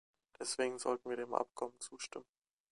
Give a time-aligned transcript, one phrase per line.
[0.39, 2.25] Deswegen sollten wir dem Abkommen zustimmen.